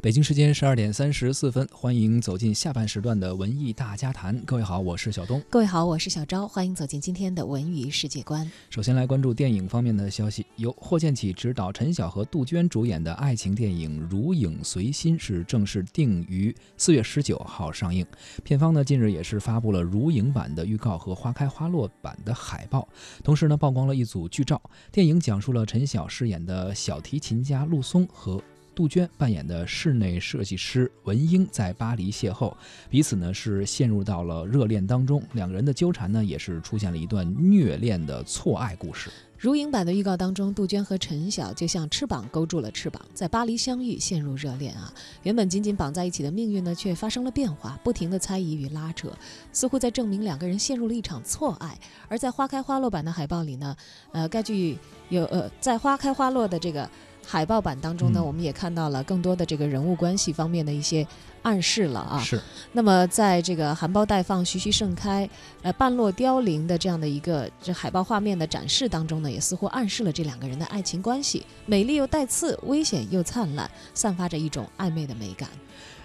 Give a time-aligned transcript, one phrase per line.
[0.00, 4.38] 北京时间十二点三十四分，欢迎走进下半时段的文艺大家谈。
[4.46, 5.42] 各位好，我是小东。
[5.50, 6.46] 各位好，我是小昭。
[6.46, 8.48] 欢迎走进今天的文娱世界观。
[8.70, 18.06] 首先来关注电影方面的消息，由霍建起执导、陈晓和杜鹃主演的爱情电影《如影随心》是正式定于四月十九号上映。
[18.44, 22.88] 片方呢近日也是发布了如影版的预告和花开花落版的海报，
[23.24, 24.62] 同时呢曝光了一组剧照。
[24.92, 28.40] 电影讲述了陈晓饰演的小提琴家陆松和。
[28.78, 32.54] 杜鹃扮演的室内设计师文英在巴黎邂逅，
[32.88, 39.10] 彼此呢是陷入到了热恋当中，两个人的纠缠呢也是出现了一段虐恋的错爱故事。
[39.36, 44.94] 如影版的预告当中，杜鹃和陈晓就像翅膀勾住了翅膀，在巴黎相遇，陷入热恋啊！
[45.24, 49.10] 原本紧紧绑在一起的命运呢，却发生了变化，不停的猜疑与拉扯，
[49.52, 51.76] 似乎在证明两个人陷入了一场错爱。
[52.06, 53.76] 而在花开花落版的海报里呢，
[54.12, 56.88] 呃，该剧有呃，在花开花落的这个。
[57.30, 61.06] 海报版当中呢，我们也看到了更多的这个人物关系方面的一些
[61.42, 62.18] 暗示了啊。
[62.20, 62.40] 是。
[62.72, 65.28] 那么，在这个含苞待放、徐徐盛开、
[65.60, 75.50] 呃半落凋零的这样的一个这海报画面的展示当中呢，也似乎暗示了这两个人的爱情关系，美丽又带刺，危险又灿烂，散发着一种暧昧的美感。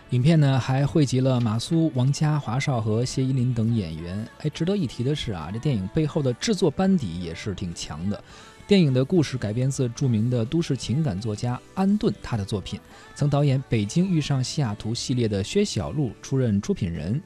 [0.10, 4.28] 影片呢还汇集了马苏、王佳、华少和谢依霖等演员。
[4.42, 8.24] 哎，值得一提的是啊，这电影背后的制作班底也是挺强的。
[8.66, 12.80] 电影的故事改编自著名的都市情感作家安顿他的作品，
[13.14, 17.22] 曾导演《北京遇上西雅图》系列的薛晓路出任出品人。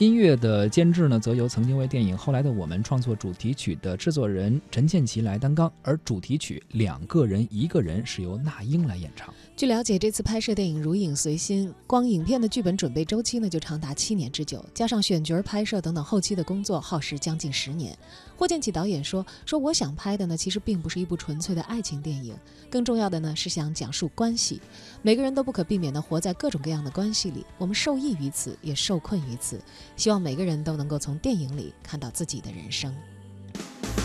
[0.00, 9.34] 音乐的监制呢，则由曾经为电影《后来的我们》创作主题曲的制作人陈建奇来担纲，而主题曲《两个人一个人》是由那英来演唱。
[9.54, 17.94] 据了解，这次拍摄电影《如影随心》，光影片的剧本准备周期呢就长达七年之久，加上选角、拍摄等等后期的工作，耗时将近十年。
[18.38, 22.34] 霍建起导演说：“说我想拍的呢，其实并不是一部纯粹的爱情电影，
[22.70, 24.62] 更重要的呢是想讲述关系。
[25.02, 29.60] 每个人都不可避免地活在各种各样的关系里，我们受益于此，也受困于此。
[29.96, 32.94] 希望每个人都能够从电影里看到自己的人生。”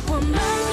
[0.07, 0.64] 我们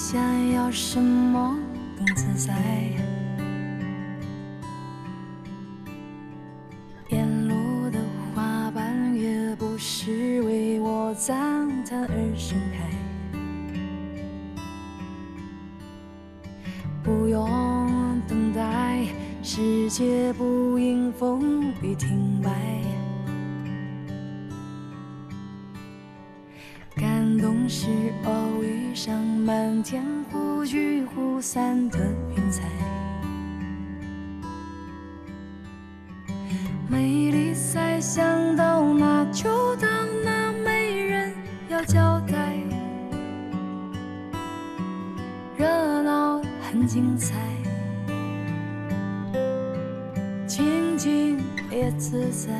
[0.00, 1.58] 想要什么
[1.98, 2.54] 更自在？
[7.08, 7.98] 沿路的
[8.32, 12.88] 花瓣也不是为我赞叹而盛开，
[17.02, 19.04] 不用等待，
[19.42, 22.50] 世界不因风雨停摆，
[26.94, 27.88] 感动是
[28.24, 28.32] 偶
[28.88, 30.02] 遇上满天。
[30.30, 31.98] 忽聚忽散的
[32.34, 32.62] 云彩，
[36.88, 39.90] 美丽再想到那就当
[40.24, 41.32] 那没人
[41.68, 42.54] 要交代，
[45.56, 47.34] 热闹很精彩，
[50.46, 51.38] 静静
[51.70, 52.52] 也自在。